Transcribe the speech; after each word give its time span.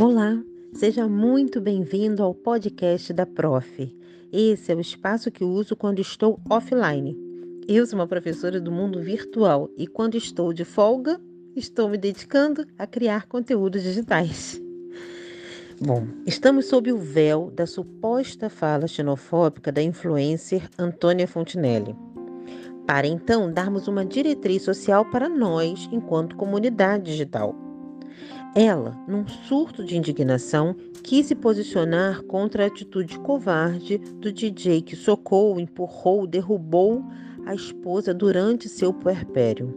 Olá, 0.00 0.42
seja 0.72 1.06
muito 1.06 1.60
bem-vindo 1.60 2.22
ao 2.22 2.34
podcast 2.34 3.12
da 3.12 3.26
Prof. 3.26 3.94
Esse 4.32 4.72
é 4.72 4.74
o 4.74 4.80
espaço 4.80 5.30
que 5.30 5.44
uso 5.44 5.76
quando 5.76 6.00
estou 6.00 6.40
offline. 6.48 7.14
Eu 7.68 7.84
sou 7.84 7.98
uma 7.98 8.06
professora 8.06 8.58
do 8.58 8.72
mundo 8.72 8.98
virtual 9.02 9.68
e 9.76 9.86
quando 9.86 10.14
estou 10.14 10.54
de 10.54 10.64
folga, 10.64 11.20
estou 11.54 11.90
me 11.90 11.98
dedicando 11.98 12.66
a 12.78 12.86
criar 12.86 13.26
conteúdos 13.26 13.82
digitais. 13.82 14.58
Bom, 15.78 16.06
estamos 16.26 16.64
sob 16.64 16.90
o 16.90 16.98
véu 16.98 17.50
da 17.50 17.66
suposta 17.66 18.48
fala 18.48 18.88
xenofóbica 18.88 19.70
da 19.70 19.82
influencer 19.82 20.66
Antônia 20.78 21.28
Fontinelli. 21.28 21.94
Para 22.86 23.06
então 23.06 23.52
darmos 23.52 23.86
uma 23.86 24.06
diretriz 24.06 24.62
social 24.62 25.04
para 25.10 25.28
nós, 25.28 25.90
enquanto 25.92 26.36
comunidade 26.36 27.04
digital. 27.04 27.69
Ela, 28.54 28.98
num 29.06 29.26
surto 29.28 29.84
de 29.84 29.96
indignação, 29.96 30.74
quis 31.02 31.26
se 31.26 31.34
posicionar 31.34 32.22
contra 32.24 32.64
a 32.64 32.66
atitude 32.66 33.18
covarde 33.20 33.98
do 33.98 34.32
DJ 34.32 34.82
que 34.82 34.96
socou, 34.96 35.60
empurrou, 35.60 36.26
derrubou 36.26 37.04
a 37.46 37.54
esposa 37.54 38.12
durante 38.12 38.68
seu 38.68 38.92
puerpério. 38.92 39.74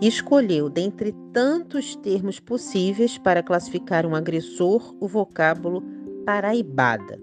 Escolheu, 0.00 0.68
dentre 0.68 1.14
tantos 1.32 1.94
termos 1.94 2.40
possíveis 2.40 3.16
para 3.16 3.42
classificar 3.42 4.04
um 4.04 4.16
agressor, 4.16 4.96
o 4.98 5.06
vocábulo 5.06 5.82
paraibada. 6.26 7.20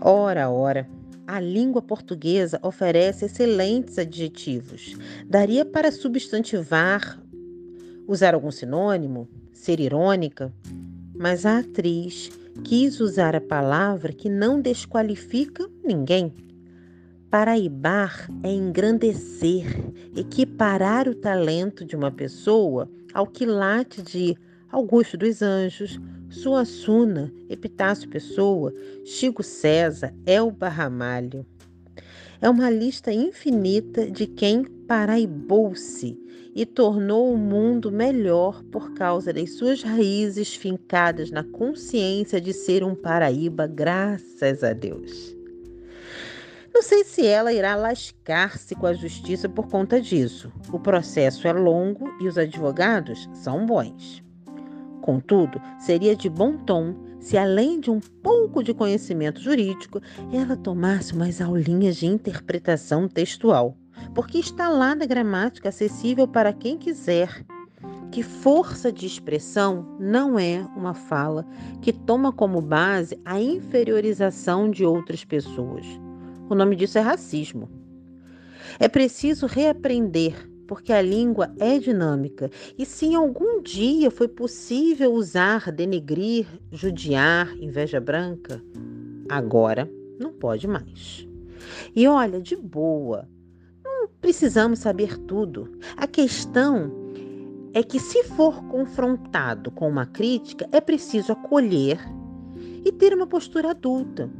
Ora, 0.00 0.50
ora, 0.50 0.88
a 1.24 1.38
língua 1.38 1.80
portuguesa 1.80 2.58
oferece 2.62 3.26
excelentes 3.26 3.98
adjetivos. 3.98 4.96
Daria 5.26 5.64
para 5.64 5.92
substantivar 5.92 7.20
usar 8.08 8.32
algum 8.34 8.50
sinônimo, 8.50 9.28
ser 9.52 9.78
irônica, 9.78 10.50
mas 11.14 11.44
a 11.44 11.58
atriz 11.58 12.30
quis 12.64 12.98
usar 13.00 13.36
a 13.36 13.40
palavra 13.40 14.12
que 14.14 14.30
não 14.30 14.60
desqualifica 14.60 15.68
ninguém. 15.84 16.32
Paraibar 17.30 18.26
é 18.42 18.50
engrandecer, 18.50 19.66
equiparar 20.16 21.06
o 21.06 21.14
talento 21.14 21.84
de 21.84 21.94
uma 21.94 22.10
pessoa 22.10 22.90
ao 23.12 23.26
quilate 23.26 24.00
de 24.00 24.34
Augusto 24.72 25.18
dos 25.18 25.42
Anjos, 25.42 26.00
Suassuna, 26.30 27.30
Epitácio 27.48 28.08
Pessoa, 28.08 28.72
Chico 29.04 29.42
César, 29.42 30.14
Elba 30.24 30.68
Ramalho. 30.68 31.44
É 32.40 32.48
uma 32.48 32.70
lista 32.70 33.12
infinita 33.12 34.08
de 34.08 34.24
quem 34.24 34.62
paraibou-se 34.62 36.16
e 36.54 36.64
tornou 36.64 37.32
o 37.32 37.36
mundo 37.36 37.90
melhor 37.90 38.62
por 38.70 38.94
causa 38.94 39.32
das 39.32 39.54
suas 39.54 39.82
raízes 39.82 40.54
fincadas 40.54 41.32
na 41.32 41.42
consciência 41.42 42.40
de 42.40 42.52
ser 42.52 42.84
um 42.84 42.94
Paraíba, 42.94 43.66
graças 43.66 44.62
a 44.62 44.72
Deus. 44.72 45.36
Não 46.72 46.80
sei 46.80 47.02
se 47.02 47.26
ela 47.26 47.52
irá 47.52 47.74
lascar-se 47.74 48.76
com 48.76 48.86
a 48.86 48.92
justiça 48.92 49.48
por 49.48 49.66
conta 49.66 50.00
disso. 50.00 50.52
O 50.72 50.78
processo 50.78 51.48
é 51.48 51.52
longo 51.52 52.08
e 52.20 52.28
os 52.28 52.38
advogados 52.38 53.28
são 53.34 53.66
bons. 53.66 54.22
Contudo, 55.00 55.60
seria 55.80 56.14
de 56.14 56.28
bom 56.28 56.56
tom 56.56 57.07
se, 57.20 57.36
além 57.36 57.80
de 57.80 57.90
um 57.90 58.00
pouco 58.00 58.62
de 58.62 58.72
conhecimento 58.72 59.40
jurídico, 59.40 60.00
ela 60.32 60.56
tomasse 60.56 61.12
umas 61.12 61.40
aulinhas 61.40 61.96
de 61.96 62.06
interpretação 62.06 63.08
textual 63.08 63.76
porque 64.14 64.38
está 64.38 64.68
lá 64.68 64.94
na 64.94 65.06
gramática 65.06 65.68
acessível 65.68 66.26
para 66.26 66.52
quem 66.52 66.76
quiser. 66.76 67.44
Que 68.10 68.22
força 68.22 68.90
de 68.90 69.06
expressão 69.06 69.96
não 70.00 70.38
é 70.38 70.66
uma 70.74 70.94
fala 70.94 71.46
que 71.82 71.92
toma 71.92 72.32
como 72.32 72.60
base 72.60 73.20
a 73.24 73.40
inferiorização 73.40 74.70
de 74.70 74.84
outras 74.84 75.24
pessoas. 75.24 75.86
O 76.48 76.54
nome 76.54 76.74
disso 76.74 76.98
é 76.98 77.02
racismo. 77.02 77.68
É 78.78 78.88
preciso 78.88 79.46
reaprender, 79.46 80.48
porque 80.68 80.92
a 80.92 81.02
língua 81.02 81.50
é 81.58 81.78
dinâmica. 81.78 82.50
E 82.78 82.84
se 82.84 83.06
em 83.06 83.14
algum 83.14 83.60
dia 83.62 84.10
foi 84.10 84.28
possível 84.28 85.12
usar 85.14 85.72
denegrir, 85.72 86.46
judiar, 86.70 87.56
inveja 87.56 87.98
branca, 87.98 88.62
agora 89.28 89.90
não 90.20 90.32
pode 90.32 90.68
mais. 90.68 91.26
E 91.96 92.06
olha, 92.06 92.40
de 92.40 92.54
boa, 92.54 93.26
precisamos 94.20 94.80
saber 94.80 95.16
tudo. 95.20 95.72
A 95.96 96.06
questão 96.06 96.92
é 97.72 97.82
que, 97.82 97.98
se 97.98 98.22
for 98.24 98.62
confrontado 98.64 99.70
com 99.70 99.88
uma 99.88 100.06
crítica, 100.06 100.68
é 100.70 100.80
preciso 100.80 101.32
acolher 101.32 101.98
e 102.84 102.92
ter 102.92 103.14
uma 103.14 103.26
postura 103.26 103.70
adulta. 103.70 104.30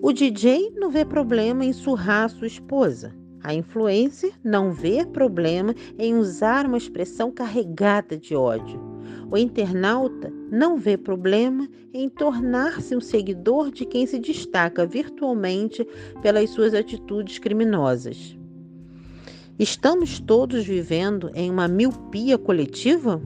O 0.00 0.10
DJ 0.12 0.72
não 0.74 0.90
vê 0.90 1.04
problema 1.04 1.64
em 1.64 1.72
surrar 1.72 2.30
sua 2.30 2.46
esposa. 2.46 3.14
A 3.46 3.54
influencer 3.54 4.32
não 4.42 4.72
vê 4.72 5.06
problema 5.06 5.72
em 5.96 6.16
usar 6.16 6.66
uma 6.66 6.76
expressão 6.76 7.30
carregada 7.30 8.18
de 8.18 8.34
ódio. 8.34 8.80
O 9.30 9.38
internauta 9.38 10.32
não 10.50 10.76
vê 10.76 10.96
problema 10.96 11.68
em 11.94 12.08
tornar-se 12.08 12.96
um 12.96 13.00
seguidor 13.00 13.70
de 13.70 13.86
quem 13.86 14.04
se 14.04 14.18
destaca 14.18 14.84
virtualmente 14.84 15.86
pelas 16.20 16.50
suas 16.50 16.74
atitudes 16.74 17.38
criminosas. 17.38 18.36
Estamos 19.56 20.18
todos 20.18 20.64
vivendo 20.66 21.30
em 21.32 21.48
uma 21.48 21.68
miopia 21.68 22.36
coletiva? 22.36 23.22